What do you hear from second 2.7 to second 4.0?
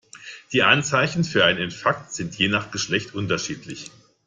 Geschlecht unterschiedlich.